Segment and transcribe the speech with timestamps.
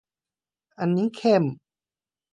[0.79, 1.43] อันนี้เข้ม